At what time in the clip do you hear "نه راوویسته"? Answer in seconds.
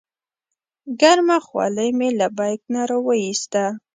2.73-3.63